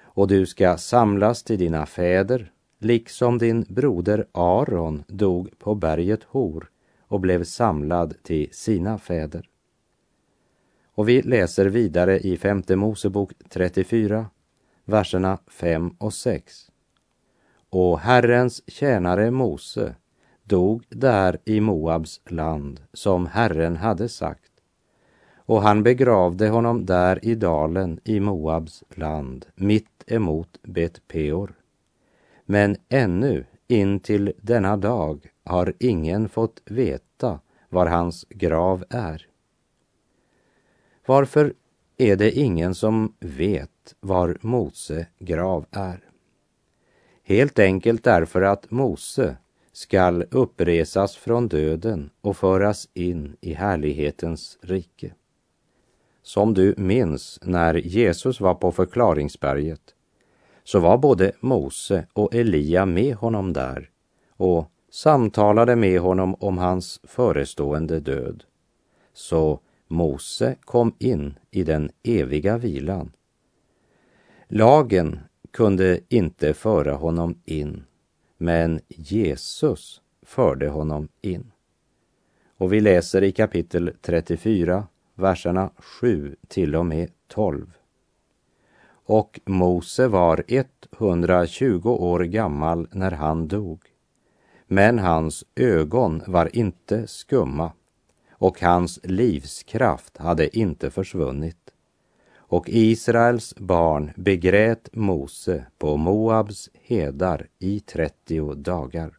Och 0.00 0.28
du 0.28 0.46
ska 0.46 0.76
samlas 0.76 1.42
till 1.42 1.58
dina 1.58 1.86
fäder 1.86 2.52
liksom 2.78 3.38
din 3.38 3.64
broder 3.68 4.26
Aron 4.32 5.04
dog 5.08 5.58
på 5.58 5.74
berget 5.74 6.24
Hor 6.24 6.70
och 7.00 7.20
blev 7.20 7.44
samlad 7.44 8.14
till 8.22 8.48
sina 8.52 8.98
fäder. 8.98 9.48
Och 10.94 11.08
vi 11.08 11.22
läser 11.22 11.66
vidare 11.66 12.18
i 12.18 12.36
femte 12.36 12.76
Mosebok 12.76 13.32
34, 13.48 14.26
verserna 14.90 15.38
5 15.47 15.94
och 15.99 16.14
6. 16.14 16.70
Och 17.70 18.00
Herrens 18.00 18.62
tjänare 18.66 19.30
Mose 19.30 19.94
dog 20.44 20.85
där 20.88 21.38
i 21.44 21.61
Moabs 21.61 22.20
land 22.25 22.80
som 22.92 23.26
Herren 23.26 23.76
hade 23.76 24.09
sagt. 24.09 24.52
Och 25.37 25.62
han 25.62 25.82
begravde 25.82 26.49
honom 26.49 26.87
där 26.87 27.25
i 27.25 27.35
dalen 27.35 28.00
i 28.04 28.20
Moabs 28.20 28.85
land, 28.94 29.47
mitt 29.54 30.04
emot 30.06 30.59
Bet 30.62 31.09
Peor. 31.09 31.54
Men 32.44 32.76
ännu 32.88 33.44
in 33.68 34.00
till 34.00 34.32
denna 34.42 34.76
dag 34.76 35.26
har 35.44 35.75
ingen 35.78 36.28
fått 36.28 36.62
veta 36.64 37.40
var 37.68 37.87
hans 37.87 38.26
grav 38.28 38.85
är. 38.90 39.26
Varför 41.06 41.54
är 41.97 42.16
det 42.16 42.32
ingen 42.32 42.75
som 42.75 43.14
vet 43.20 43.70
var 44.00 44.38
Mose 44.40 45.06
grav 45.18 45.66
är. 45.70 46.00
Helt 47.23 47.59
enkelt 47.59 48.04
därför 48.04 48.42
att 48.42 48.70
Mose 48.70 49.37
skall 49.73 50.25
uppresas 50.30 51.16
från 51.16 51.49
döden 51.49 52.11
och 52.20 52.37
föras 52.37 52.88
in 52.94 53.37
i 53.40 53.52
härlighetens 53.52 54.59
rike. 54.61 55.14
Som 56.23 56.54
du 56.54 56.75
minns 56.76 57.38
när 57.42 57.75
Jesus 57.75 58.40
var 58.40 58.54
på 58.54 58.73
förklaringsberget 58.73 59.94
så 60.64 60.80
var 60.80 60.99
både 60.99 61.32
Mose 61.40 62.06
och 62.12 62.35
Elia 62.35 62.87
med 62.87 63.14
honom 63.14 63.52
där 63.52 63.90
och 64.37 64.70
samtalade 64.90 65.76
med 65.76 66.00
honom 66.00 66.35
om 66.35 66.59
hans 66.59 67.00
förestående 67.04 68.00
död. 68.00 68.44
Så 69.12 69.61
Mose 69.88 70.56
kom 70.61 70.94
in 70.99 71.38
i 71.50 71.62
den 71.62 71.90
eviga 72.02 72.59
vilan. 72.59 73.12
Lagen 74.52 75.19
kunde 75.50 76.00
inte 76.09 76.54
föra 76.54 76.95
honom 76.95 77.35
in, 77.45 77.85
men 78.37 78.80
Jesus 78.88 80.00
förde 80.23 80.69
honom 80.69 81.09
in. 81.21 81.52
Och 82.57 82.73
vi 82.73 82.80
läser 82.80 83.23
i 83.23 83.33
kapitel 83.33 83.92
34, 84.02 84.87
verserna 85.14 85.71
7 85.76 86.37
till 86.49 86.76
och 86.76 86.87
med 86.87 87.11
12. 87.28 87.73
Och 88.90 89.40
Mose 89.45 90.09
var 90.09 90.45
120 90.49 91.88
år 91.88 92.21
gammal 92.21 92.88
när 92.92 93.11
han 93.11 93.49
dog. 93.49 93.80
Men 94.66 94.99
hans 94.99 95.45
ögon 95.54 96.23
var 96.26 96.57
inte 96.57 97.07
skumma 97.07 97.73
och 98.30 98.61
hans 98.61 99.00
livskraft 99.02 100.16
hade 100.16 100.59
inte 100.59 100.90
försvunnit. 100.90 101.71
Och 102.50 102.69
Israels 102.69 103.54
barn 103.57 104.11
begrät 104.16 104.88
Mose 104.92 105.66
på 105.78 105.97
Moabs 105.97 106.71
hedar 106.73 107.47
i 107.59 107.80
30 107.80 108.54
dagar. 108.54 109.19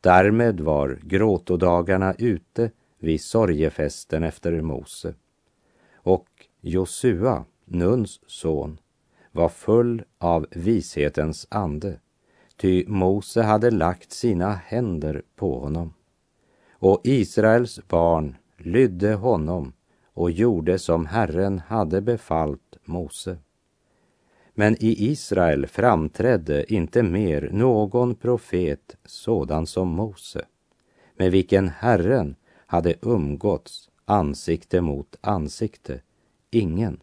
Därmed 0.00 0.60
var 0.60 0.98
gråtodagarna 1.02 2.14
ute 2.18 2.70
vid 2.98 3.20
sorgefesten 3.20 4.22
efter 4.24 4.60
Mose. 4.60 5.14
Och 5.94 6.28
Josua, 6.60 7.44
Nuns 7.64 8.20
son, 8.26 8.78
var 9.32 9.48
full 9.48 10.04
av 10.18 10.46
vishetens 10.50 11.46
ande, 11.50 12.00
ty 12.56 12.84
Mose 12.86 13.42
hade 13.42 13.70
lagt 13.70 14.12
sina 14.12 14.54
händer 14.54 15.22
på 15.36 15.60
honom. 15.60 15.94
Och 16.72 17.00
Israels 17.04 17.80
barn 17.88 18.36
lydde 18.56 19.14
honom 19.14 19.72
och 20.18 20.30
gjorde 20.30 20.78
som 20.78 21.06
Herren 21.06 21.58
hade 21.58 22.00
befallt 22.00 22.76
Mose. 22.84 23.36
Men 24.54 24.76
i 24.80 25.10
Israel 25.10 25.66
framträdde 25.66 26.74
inte 26.74 27.02
mer 27.02 27.50
någon 27.52 28.14
profet 28.14 28.96
sådan 29.04 29.66
som 29.66 29.88
Mose, 29.88 30.44
med 31.16 31.30
vilken 31.32 31.68
Herren 31.68 32.36
hade 32.66 32.94
umgåtts 33.02 33.90
ansikte 34.04 34.80
mot 34.80 35.16
ansikte, 35.20 36.00
ingen. 36.50 37.00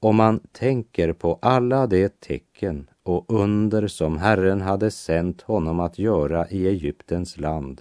Om 0.00 0.16
man 0.16 0.40
tänker 0.52 1.12
på 1.12 1.38
alla 1.42 1.86
de 1.86 2.08
tecken 2.08 2.90
och 3.02 3.24
under 3.28 3.86
som 3.86 4.18
Herren 4.18 4.60
hade 4.60 4.90
sänt 4.90 5.42
honom 5.42 5.80
att 5.80 5.98
göra 5.98 6.48
i 6.48 6.66
Egyptens 6.66 7.38
land, 7.38 7.80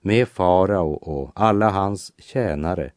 med 0.00 0.28
farao 0.28 0.92
och 0.92 1.32
alla 1.34 1.70
hans 1.70 2.12
tjänare 2.18 2.90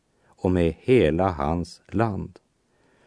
och 0.44 0.52
med 0.52 0.74
hela 0.80 1.32
hans 1.32 1.82
land. 1.88 2.40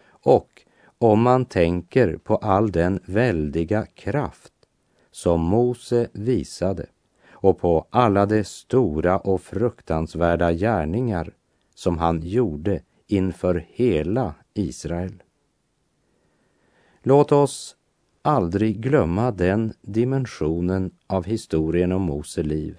Och 0.09 0.63
om 0.99 1.23
man 1.23 1.45
tänker 1.45 2.17
på 2.17 2.37
all 2.37 2.73
den 2.73 3.01
väldiga 3.05 3.87
kraft 3.87 4.53
som 5.11 5.41
Mose 5.41 6.09
visade 6.13 6.87
och 7.31 7.59
på 7.59 7.87
alla 7.91 8.27
de 8.27 8.45
stora 8.45 9.19
och 9.19 9.43
fruktansvärda 9.43 10.53
gärningar 10.53 11.33
som 11.75 11.99
han 11.99 12.23
gjorde 12.23 12.83
inför 13.07 13.67
hela 13.69 14.35
Israel. 14.55 15.23
Låt 17.03 17.33
oss 17.33 17.77
aldrig 18.23 18.81
glömma 18.81 19.31
den 19.31 19.73
dimensionen 19.83 20.91
av 21.07 21.25
historien 21.25 21.93
om 21.93 22.03
Mose 22.03 22.43
liv, 22.43 22.79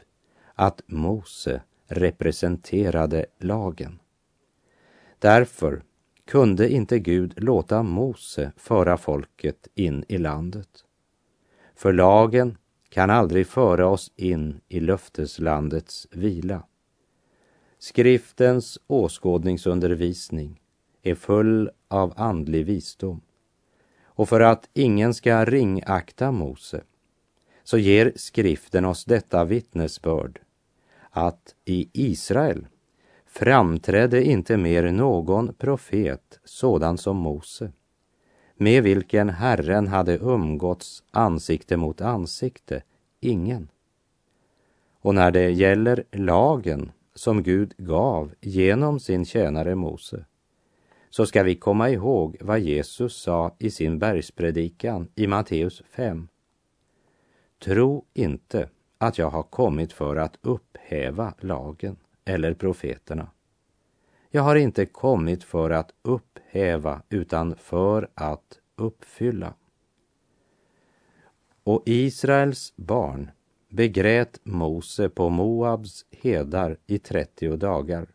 att 0.56 0.82
Mose 0.88 1.62
representerade 1.88 3.26
lagen. 3.40 4.00
Därför 5.20 5.84
kunde 6.26 6.70
inte 6.70 7.00
Gud 7.00 7.34
låta 7.38 7.84
Mose 7.84 8.52
föra 8.58 8.98
folket 8.98 9.68
in 9.76 10.06
i 10.08 10.18
landet. 10.18 10.70
För 11.76 11.94
lagen 11.94 12.58
kan 12.90 13.10
aldrig 13.10 13.48
föra 13.48 13.88
oss 13.88 14.12
in 14.16 14.62
i 14.68 14.80
löfteslandets 14.80 16.08
vila. 16.12 16.64
Skriftens 17.80 18.80
åskådningsundervisning 18.88 20.62
är 21.02 21.16
full 21.16 21.70
av 21.88 22.14
andlig 22.18 22.66
visdom. 22.66 23.22
Och 24.04 24.30
för 24.30 24.40
att 24.40 24.70
ingen 24.74 25.14
ska 25.14 25.46
ringakta 25.46 26.32
Mose 26.32 26.84
så 27.64 27.78
ger 27.78 28.14
skriften 28.16 28.86
oss 28.86 29.06
detta 29.06 29.46
vittnesbörd 29.46 30.42
att 31.10 31.56
i 31.66 31.90
Israel 31.94 32.68
framträdde 33.38 34.24
inte 34.24 34.58
mer 34.58 34.92
någon 34.92 35.54
profet 35.54 36.40
sådan 36.44 36.98
som 36.98 37.18
Mose, 37.18 37.72
med 38.56 38.84
vilken 38.84 39.30
Herren 39.30 39.88
hade 39.88 40.18
umgåtts 40.18 41.04
ansikte 41.12 41.78
mot 41.78 42.02
ansikte, 42.02 42.84
ingen. 43.20 43.70
Och 45.02 45.16
när 45.16 45.32
det 45.32 45.52
gäller 45.52 46.04
lagen 46.12 46.92
som 47.16 47.44
Gud 47.44 47.74
gav 47.78 48.34
genom 48.42 49.00
sin 49.00 49.26
tjänare 49.26 49.76
Mose, 49.76 50.26
så 51.10 51.26
ska 51.26 51.44
vi 51.44 51.56
komma 51.56 51.90
ihåg 51.90 52.38
vad 52.42 52.60
Jesus 52.60 53.22
sa 53.22 53.56
i 53.60 53.72
sin 53.72 54.00
bergspredikan 54.00 55.08
i 55.16 55.28
Matteus 55.28 55.84
5. 55.90 56.28
Tro 57.64 58.06
inte 58.14 58.70
att 58.98 59.18
jag 59.18 59.30
har 59.30 59.44
kommit 59.44 59.94
för 59.94 60.16
att 60.16 60.38
upphäva 60.42 61.34
lagen 61.40 61.98
eller 62.28 62.54
profeterna. 62.54 63.32
Jag 64.30 64.42
har 64.42 64.56
inte 64.56 64.86
kommit 64.86 65.44
för 65.44 65.70
att 65.70 65.92
upphäva 66.02 67.02
utan 67.10 67.56
för 67.56 68.10
att 68.14 68.60
uppfylla. 68.76 69.54
Och 71.64 71.84
Israels 71.86 72.74
barn 72.76 73.32
begrät 73.70 74.40
Mose 74.44 75.10
på 75.10 75.30
Moabs 75.30 76.06
hedar 76.12 76.78
i 76.88 77.00
30 77.00 77.58
dagar. 77.58 78.08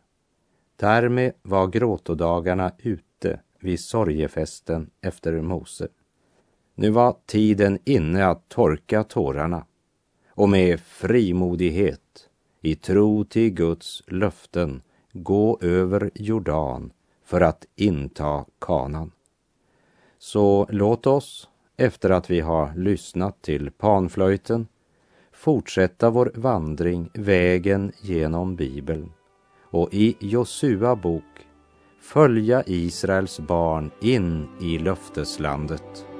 Därmed 0.75 1.33
var 1.41 1.67
gråtodagarna 1.67 2.71
ute 2.77 3.39
vid 3.59 3.79
sorgefesten 3.79 4.89
efter 5.01 5.41
Mose. 5.41 5.87
Nu 6.75 6.89
var 6.89 7.17
tiden 7.25 7.79
inne 7.85 8.25
att 8.25 8.49
torka 8.49 9.03
tårarna 9.03 9.65
och 10.29 10.49
med 10.49 10.79
frimodighet 10.79 12.29
i 12.63 12.75
tro 12.75 13.23
till 13.23 13.49
Guds 13.49 14.03
löften 14.07 14.81
gå 15.13 15.57
över 15.61 16.11
Jordan 16.15 16.91
för 17.25 17.41
att 17.41 17.65
inta 17.75 18.45
kanan. 18.59 19.11
Så 20.19 20.67
låt 20.69 21.07
oss, 21.07 21.49
efter 21.77 22.09
att 22.09 22.29
vi 22.29 22.39
har 22.39 22.73
lyssnat 22.75 23.41
till 23.41 23.71
panflöjten, 23.71 24.67
fortsätta 25.31 26.09
vår 26.09 26.31
vandring 26.35 27.09
vägen 27.13 27.91
genom 28.01 28.55
Bibeln 28.55 29.11
och 29.61 29.93
i 29.93 30.15
Josua 30.19 30.95
bok 30.95 31.47
följa 32.01 32.63
Israels 32.67 33.39
barn 33.39 33.91
in 34.01 34.47
i 34.61 34.79
löfteslandet. 34.79 36.12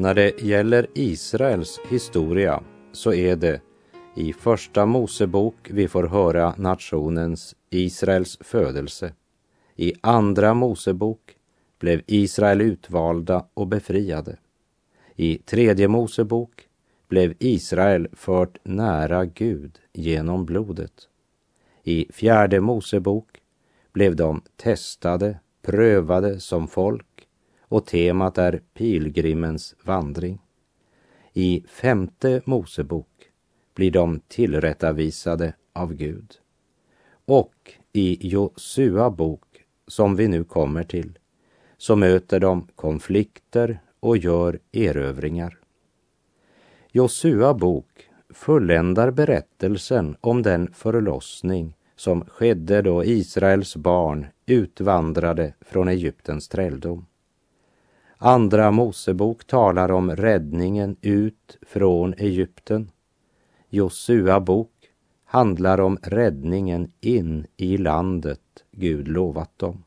När 0.00 0.14
det 0.14 0.42
gäller 0.42 0.86
Israels 0.94 1.80
historia 1.88 2.62
så 2.92 3.12
är 3.12 3.36
det 3.36 3.60
i 4.16 4.32
Första 4.32 4.86
Mosebok 4.86 5.54
vi 5.70 5.88
får 5.88 6.04
höra 6.04 6.54
nationens 6.58 7.56
Israels 7.70 8.38
födelse. 8.40 9.12
I 9.76 9.92
Andra 10.00 10.54
Mosebok 10.54 11.36
blev 11.78 12.02
Israel 12.06 12.60
utvalda 12.60 13.46
och 13.54 13.66
befriade. 13.66 14.36
I 15.16 15.38
Tredje 15.38 15.88
Mosebok 15.88 16.68
blev 17.08 17.34
Israel 17.38 18.08
fört 18.12 18.58
nära 18.62 19.24
Gud 19.24 19.78
genom 19.92 20.44
blodet. 20.44 21.08
I 21.82 22.06
Fjärde 22.12 22.60
Mosebok 22.60 23.28
blev 23.92 24.16
de 24.16 24.42
testade, 24.56 25.38
prövade 25.62 26.40
som 26.40 26.68
folk 26.68 27.09
och 27.70 27.86
temat 27.86 28.38
är 28.38 28.62
pilgrimens 28.74 29.74
vandring. 29.82 30.38
I 31.32 31.64
Femte 31.68 32.42
Mosebok 32.44 33.30
blir 33.74 33.90
de 33.90 34.20
tillrättavisade 34.28 35.54
av 35.72 35.94
Gud. 35.94 36.34
Och 37.24 37.54
i 37.92 38.28
Josua 38.28 39.10
bok, 39.10 39.64
som 39.86 40.16
vi 40.16 40.28
nu 40.28 40.44
kommer 40.44 40.84
till, 40.84 41.18
så 41.78 41.96
möter 41.96 42.40
de 42.40 42.66
konflikter 42.74 43.80
och 44.00 44.16
gör 44.16 44.58
erövringar. 44.72 45.58
Josua 46.92 47.54
bok 47.54 48.08
fulländar 48.30 49.10
berättelsen 49.10 50.16
om 50.20 50.42
den 50.42 50.72
förlossning 50.72 51.74
som 51.96 52.24
skedde 52.24 52.82
då 52.82 53.04
Israels 53.04 53.76
barn 53.76 54.26
utvandrade 54.46 55.54
från 55.60 55.88
Egyptens 55.88 56.48
träldom. 56.48 57.06
Andra 58.22 58.70
Mosebok 58.70 59.44
talar 59.44 59.90
om 59.90 60.16
räddningen 60.16 60.96
ut 61.00 61.58
från 61.62 62.14
Egypten. 62.14 62.90
Josua 63.68 64.40
bok 64.40 64.72
handlar 65.24 65.80
om 65.80 65.98
räddningen 66.02 66.92
in 67.00 67.46
i 67.56 67.76
landet 67.78 68.64
Gud 68.70 69.08
lovat 69.08 69.58
dem. 69.58 69.84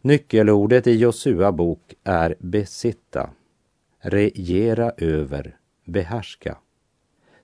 Nyckelordet 0.00 0.86
i 0.86 0.96
Josua 0.96 1.52
bok 1.52 1.94
är 2.04 2.34
besitta, 2.38 3.30
regera 3.98 4.92
över, 4.96 5.56
behärska. 5.84 6.58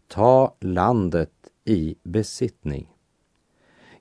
Ta 0.08 0.54
landet 0.60 1.50
i 1.64 1.96
besittning. 2.02 2.88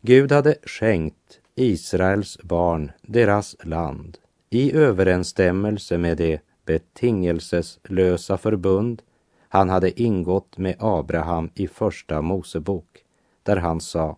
Gud 0.01 0.31
hade 0.31 0.55
skänkt 0.63 1.39
Israels 1.55 2.37
barn 2.43 2.91
deras 3.01 3.55
land 3.63 4.17
i 4.53 4.75
överensstämmelse 4.75 5.97
med 5.97 6.17
det 6.17 6.41
betingelseslösa 6.65 8.37
förbund 8.37 9.01
han 9.49 9.69
hade 9.69 10.01
ingått 10.01 10.57
med 10.57 10.75
Abraham 10.79 11.49
i 11.55 11.67
Första 11.67 12.21
Mosebok, 12.21 13.05
där 13.43 13.57
han 13.57 13.81
sa 13.81 14.17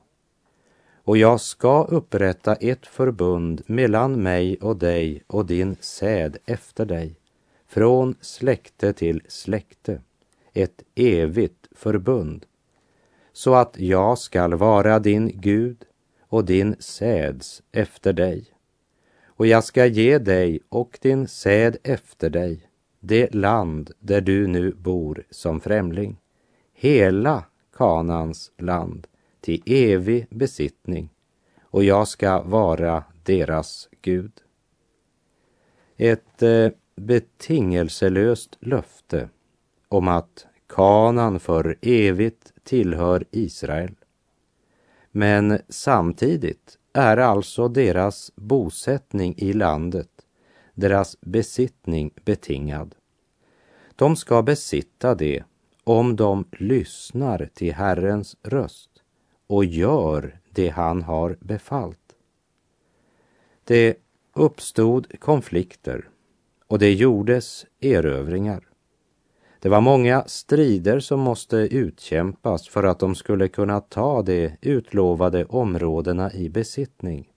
och 1.05 1.17
jag 1.17 1.41
ska 1.41 1.83
upprätta 1.83 2.55
ett 2.55 2.85
förbund 2.85 3.61
mellan 3.65 4.23
mig 4.23 4.57
och 4.61 4.77
dig 4.77 5.23
och 5.27 5.45
din 5.45 5.75
säd 5.79 6.37
efter 6.45 6.85
dig, 6.85 7.15
från 7.67 8.15
släkte 8.21 8.93
till 8.93 9.21
släkte, 9.27 10.01
ett 10.53 10.83
evigt 10.95 11.67
förbund, 11.71 12.45
så 13.33 13.53
att 13.55 13.79
jag 13.79 14.17
skall 14.17 14.53
vara 14.53 14.99
din 14.99 15.31
Gud 15.33 15.77
och 16.27 16.45
din 16.45 16.75
säds 16.79 17.63
efter 17.71 18.13
dig. 18.13 18.54
Och 19.35 19.47
jag 19.47 19.63
ska 19.63 19.85
ge 19.85 20.17
dig 20.17 20.59
och 20.69 20.99
din 21.01 21.27
säd 21.27 21.77
efter 21.83 22.29
dig 22.29 22.69
det 22.99 23.33
land 23.33 23.91
där 23.99 24.21
du 24.21 24.47
nu 24.47 24.71
bor 24.71 25.23
som 25.29 25.59
främling, 25.61 26.17
hela 26.73 27.45
Kanans 27.77 28.51
land, 28.57 29.07
till 29.41 29.63
evig 29.65 30.27
besittning 30.29 31.09
och 31.61 31.83
jag 31.83 32.07
ska 32.07 32.41
vara 32.41 33.03
deras 33.23 33.89
Gud. 34.01 34.31
Ett 35.97 36.41
eh, 36.41 36.69
betingelselöst 36.95 38.57
löfte 38.59 39.29
om 39.87 40.07
att 40.07 40.47
Kanan 40.67 41.39
för 41.39 41.77
evigt 41.81 42.53
tillhör 42.63 43.25
Israel. 43.31 43.95
Men 45.11 45.59
samtidigt 45.69 46.77
är 46.95 47.17
alltså 47.17 47.67
deras 47.67 48.31
bosättning 48.35 49.35
i 49.37 49.53
landet, 49.53 50.09
deras 50.73 51.17
besittning 51.21 52.11
betingad. 52.25 52.95
De 53.95 54.15
ska 54.15 54.41
besitta 54.41 55.15
det 55.15 55.43
om 55.83 56.15
de 56.15 56.47
lyssnar 56.51 57.49
till 57.53 57.73
Herrens 57.73 58.37
röst 58.43 58.89
och 59.47 59.65
gör 59.65 60.39
det 60.49 60.69
han 60.69 61.01
har 61.01 61.37
befallt. 61.39 62.15
Det 63.63 63.97
uppstod 64.33 65.19
konflikter 65.19 66.09
och 66.67 66.79
det 66.79 66.93
gjordes 66.93 67.65
erövringar. 67.79 68.69
Det 69.65 69.69
var 69.69 69.81
många 69.81 70.23
strider 70.27 70.99
som 70.99 71.19
måste 71.19 71.57
utkämpas 71.57 72.67
för 72.67 72.83
att 72.83 72.99
de 72.99 73.15
skulle 73.15 73.47
kunna 73.47 73.81
ta 73.81 74.21
de 74.21 74.51
utlovade 74.61 75.45
områdena 75.45 76.33
i 76.33 76.49
besittning. 76.49 77.29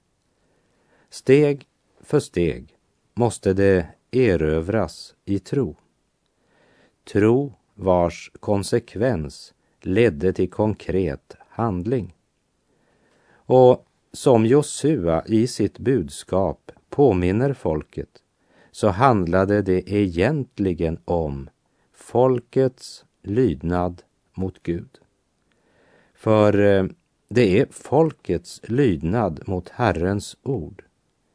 Steg 1.11 1.67
för 2.01 2.21
steg 2.21 2.77
måste 3.15 3.53
det 3.53 3.87
erövras 4.11 5.15
i 5.25 5.39
tro. 5.39 5.77
Tro 7.13 7.53
vars 7.75 8.33
konsekvens 8.41 9.55
ledde 9.81 10.33
till 10.33 10.51
konkret 10.51 11.37
handling. 11.49 12.15
Och 13.33 13.87
som 14.13 14.47
Josua 14.47 15.25
i 15.27 15.47
sitt 15.47 15.79
budskap 15.79 16.73
påminner 16.91 17.53
folket 17.53 18.23
så 18.71 18.89
handlade 18.89 19.63
det 19.63 19.93
egentligen 19.93 20.99
om 21.05 21.49
folkets 22.09 23.05
lydnad 23.23 24.03
mot 24.35 24.63
Gud. 24.63 24.99
För 26.15 26.61
eh, 26.61 26.85
det 27.29 27.61
är 27.61 27.67
folkets 27.71 28.61
lydnad 28.65 29.43
mot 29.47 29.69
Herrens 29.69 30.37
ord 30.43 30.85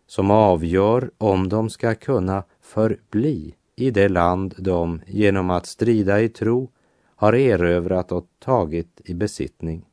som 0.07 0.31
avgör 0.31 1.11
om 1.17 1.49
de 1.49 1.69
ska 1.69 1.95
kunna 1.95 2.43
förbli 2.61 3.55
i 3.75 3.91
det 3.91 4.09
land 4.09 4.55
de 4.57 5.01
genom 5.07 5.49
att 5.49 5.65
strida 5.65 6.21
i 6.21 6.29
tro 6.29 6.71
har 7.15 7.33
erövrat 7.33 8.11
och 8.11 8.27
tagit 8.39 9.01
i 9.05 9.13
besittning. 9.13 9.85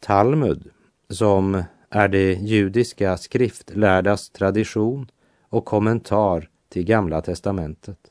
Talmud, 0.00 0.70
som 1.08 1.62
är 1.90 2.08
det 2.08 2.32
judiska 2.32 3.16
skriftlärdas 3.16 4.30
tradition 4.30 5.10
och 5.48 5.64
kommentar 5.64 6.48
till 6.68 6.84
Gamla 6.84 7.20
testamentet. 7.20 8.10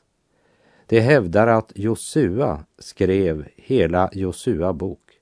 Det 0.86 1.00
hävdar 1.00 1.46
att 1.46 1.72
Josua 1.74 2.64
skrev 2.78 3.48
hela 3.56 4.10
Josua 4.12 4.72
bok, 4.72 5.20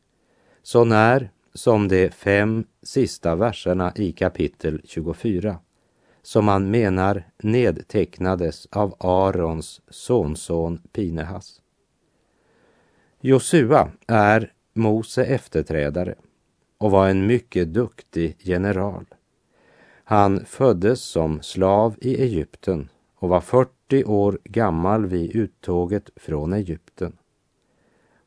så 0.63 0.85
när 0.85 1.31
som 1.55 1.89
de 1.89 2.11
fem 2.11 2.65
sista 2.83 3.35
verserna 3.35 3.93
i 3.97 4.13
kapitel 4.13 4.81
24, 4.85 5.59
som 6.23 6.45
man 6.45 6.71
menar 6.71 7.25
nedtecknades 7.43 8.67
av 8.67 8.95
Arons 8.99 9.81
sonson 9.89 10.83
Pinehas. 10.93 11.61
Josua 13.21 13.91
är 14.07 14.53
Mose 14.75 15.25
efterträdare 15.25 16.15
och 16.79 16.91
var 16.91 17.09
en 17.09 17.27
mycket 17.27 17.75
duktig 17.75 18.37
general. 18.39 19.05
Han 20.05 20.45
föddes 20.45 21.01
som 21.01 21.43
slav 21.43 21.95
i 22.01 22.23
Egypten 22.23 22.89
och 23.15 23.29
var 23.29 23.41
40 23.93 24.05
år 24.05 24.39
gammal 24.45 25.07
vid 25.07 25.37
uttåget 25.37 26.11
från 26.17 26.53
Egypten. 26.53 27.17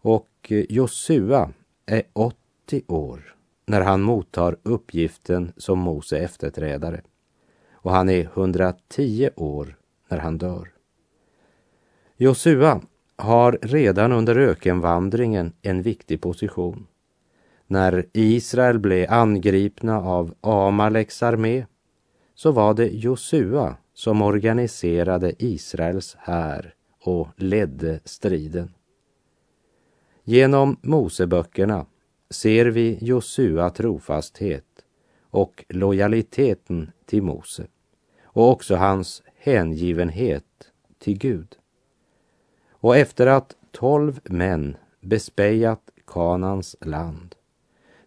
Och 0.01 0.29
eh, 0.49 0.65
Josua 0.69 1.51
är 1.85 2.03
80 2.13 2.83
år 2.87 3.35
när 3.65 3.81
han 3.81 4.01
mottar 4.01 4.57
uppgiften 4.63 5.51
som 5.57 5.79
Mose 5.79 6.17
efterträdare. 6.17 7.01
Och 7.71 7.91
han 7.91 8.09
är 8.09 8.21
110 8.21 9.29
år 9.35 9.77
när 10.09 10.17
han 10.17 10.37
dör. 10.37 10.71
Josua 12.17 12.81
har 13.15 13.59
redan 13.61 14.11
under 14.11 14.35
ökenvandringen 14.35 15.53
en 15.61 15.81
viktig 15.81 16.21
position. 16.21 16.87
När 17.67 18.05
Israel 18.13 18.79
blev 18.79 19.11
angripna 19.11 20.01
av 20.01 20.33
Amaleks 20.41 21.23
armé 21.23 21.65
så 22.35 22.51
var 22.51 22.73
det 22.73 22.87
Josua 22.87 23.77
som 23.93 24.21
organiserade 24.21 25.33
Israels 25.37 26.15
här 26.19 26.73
och 27.01 27.27
ledde 27.35 27.99
striden. 28.05 28.73
Genom 30.23 30.77
Moseböckerna 30.81 31.85
ser 32.29 32.65
vi 32.65 32.97
Josua 33.01 33.69
trofasthet 33.69 34.85
och 35.21 35.65
lojaliteten 35.69 36.91
till 37.05 37.23
Mose 37.23 37.67
och 38.23 38.49
också 38.51 38.75
hans 38.75 39.23
hängivenhet 39.35 40.71
till 40.99 41.17
Gud. 41.17 41.55
Och 42.69 42.97
efter 42.97 43.27
att 43.27 43.55
tolv 43.71 44.19
män 44.23 44.77
bespejat 45.01 45.81
Kanans 46.07 46.75
land 46.81 47.35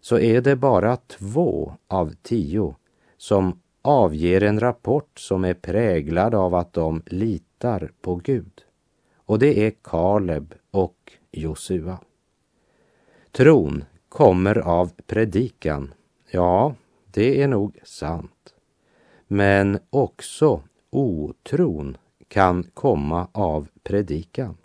så 0.01 0.19
är 0.19 0.41
det 0.41 0.55
bara 0.55 0.97
två 0.97 1.73
av 1.87 2.13
tio 2.21 2.75
som 3.17 3.61
avger 3.89 4.43
en 4.43 4.59
rapport 4.59 5.19
som 5.19 5.45
är 5.45 5.53
präglad 5.53 6.35
av 6.35 6.55
att 6.55 6.73
de 6.73 7.01
litar 7.05 7.91
på 8.01 8.15
Gud. 8.15 8.61
Och 9.15 9.39
det 9.39 9.65
är 9.65 9.73
Kaleb 9.81 10.53
och 10.71 11.13
Josua. 11.31 11.99
Tron 13.31 13.83
kommer 14.09 14.57
av 14.57 14.91
predikan. 15.07 15.93
Ja, 16.31 16.75
det 17.11 17.41
är 17.41 17.47
nog 17.47 17.79
sant. 17.83 18.53
Men 19.27 19.79
också 19.89 20.61
otron 20.89 21.97
kan 22.27 22.63
komma 22.63 23.27
av 23.31 23.67
predikan. 23.83 24.57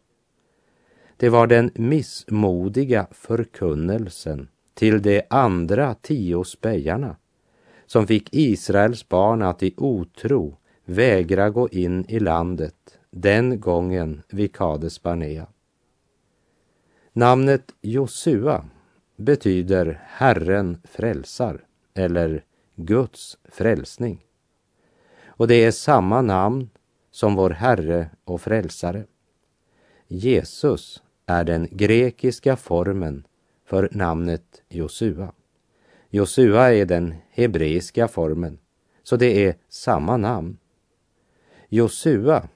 Det 1.16 1.28
var 1.28 1.46
den 1.46 1.70
missmodiga 1.74 3.06
förkunnelsen 3.10 4.48
till 4.74 5.02
de 5.02 5.22
andra 5.30 5.94
tio 5.94 6.44
spejarna 6.44 7.16
som 7.94 8.06
fick 8.06 8.28
Israels 8.32 9.08
barn 9.08 9.42
att 9.42 9.62
i 9.62 9.74
otro 9.76 10.56
vägra 10.84 11.50
gå 11.50 11.68
in 11.68 12.04
i 12.08 12.20
landet 12.20 12.98
den 13.10 13.60
gången 13.60 14.22
vid 14.28 14.56
Kades 14.56 15.02
Barnea. 15.02 15.46
Namnet 17.12 17.74
Josua 17.80 18.64
betyder 19.16 20.00
Herren 20.06 20.78
frälsar 20.84 21.64
eller 21.94 22.44
Guds 22.76 23.38
frälsning. 23.44 24.24
Och 25.26 25.48
det 25.48 25.64
är 25.64 25.70
samma 25.70 26.22
namn 26.22 26.70
som 27.10 27.34
vår 27.34 27.50
Herre 27.50 28.10
och 28.24 28.40
Frälsare. 28.40 29.04
Jesus 30.08 31.02
är 31.26 31.44
den 31.44 31.68
grekiska 31.70 32.56
formen 32.56 33.26
för 33.64 33.88
namnet 33.92 34.62
Josua. 34.68 35.32
Josua 36.14 36.74
är 36.74 36.86
den 36.86 37.14
hebreiska 37.30 38.08
formen, 38.08 38.58
så 39.02 39.16
det 39.16 39.46
är 39.46 39.54
samma 39.68 40.16
namn. 40.16 40.58
Josua 41.68 42.48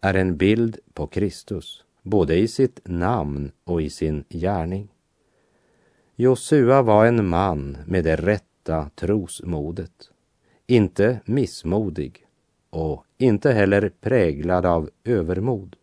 är 0.00 0.14
en 0.14 0.36
bild 0.36 0.78
på 0.94 1.06
Kristus, 1.06 1.84
både 2.02 2.36
i 2.36 2.48
sitt 2.48 2.80
namn 2.84 3.52
och 3.64 3.82
i 3.82 3.90
sin 3.90 4.24
gärning. 4.28 4.88
Josua 6.16 6.82
var 6.82 7.06
en 7.06 7.28
man 7.28 7.78
med 7.86 8.04
det 8.04 8.16
rätta 8.16 8.90
trosmodet, 8.94 10.10
inte 10.66 11.20
missmodig 11.24 12.26
och 12.70 13.04
inte 13.18 13.52
heller 13.52 13.92
präglad 14.00 14.66
av 14.66 14.90
övermod. 15.04 15.76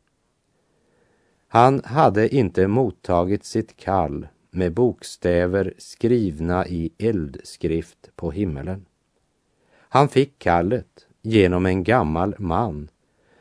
Han 1.48 1.82
hade 1.84 2.36
inte 2.36 2.68
mottagit 2.68 3.46
sitt 3.46 3.76
kall 3.76 4.28
med 4.56 4.74
bokstäver 4.74 5.74
skrivna 5.78 6.68
i 6.68 6.92
eldskrift 6.98 8.10
på 8.16 8.32
himmelen. 8.32 8.86
Han 9.78 10.10
fick 10.10 10.40
kallet 10.40 11.08
genom 11.22 11.66
en 11.66 11.84
gammal 11.84 12.36
man 12.40 12.90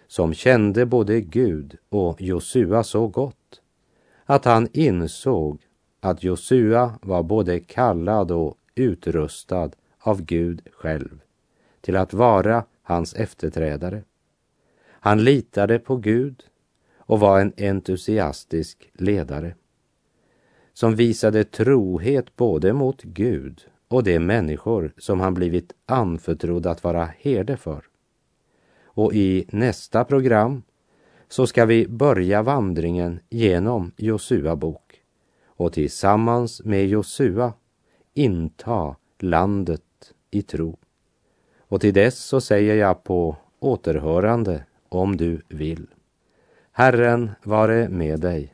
som 0.07 0.35
kände 0.35 0.87
både 0.87 1.21
Gud 1.21 1.77
och 1.89 2.23
Josua 2.23 2.83
så 2.83 3.09
gott 3.09 3.61
att 4.25 4.45
han 4.45 4.69
insåg 4.73 5.61
att 6.01 6.23
Josua 6.23 6.99
var 7.03 7.23
både 7.23 7.61
kallad 7.61 8.31
och 8.31 8.59
utrustad 8.75 9.71
av 9.99 10.23
Gud 10.23 10.69
själv 10.73 11.21
till 11.81 11.97
att 11.97 12.13
vara 12.13 12.65
hans 12.83 13.15
efterträdare. 13.15 14.03
Han 14.87 15.25
litade 15.25 15.79
på 15.79 15.97
Gud 15.97 16.43
och 16.97 17.21
var 17.21 17.41
en 17.41 17.53
entusiastisk 17.57 18.91
ledare 18.93 19.55
som 20.75 20.95
visade 20.95 21.45
trohet 21.45 22.37
både 22.37 22.73
mot 22.73 23.03
Gud 23.03 23.67
och 23.89 24.05
de 24.05 24.19
människor 24.19 24.93
som 24.99 25.21
han 25.21 25.35
blivit 25.35 25.73
anförtrodd 25.87 26.67
att 26.67 26.85
vara 26.85 27.09
herde 27.19 27.57
för. 27.57 27.85
Och 28.85 29.15
i 29.15 29.47
nästa 29.49 30.05
program 30.05 30.63
så 31.29 31.47
ska 31.47 31.65
vi 31.65 31.89
börja 31.89 32.43
vandringen 32.43 33.21
genom 33.31 33.93
Josua 33.97 34.57
bok 34.57 35.03
och 35.47 35.73
tillsammans 35.73 36.65
med 36.65 36.89
Josua 36.89 37.53
inta 38.15 38.97
landet 39.19 39.83
i 40.31 40.43
tro. 40.43 40.79
Och 41.59 41.81
till 41.81 41.95
dess 41.95 42.19
så 42.19 42.41
säger 42.41 42.75
jag 42.75 43.05
på 43.05 43.37
återhörande 43.59 44.65
om 44.89 45.17
du 45.17 45.43
vill. 45.49 45.87
Herren 46.73 47.31
vare 47.43 47.89
med 47.89 48.21
dig. 48.21 48.54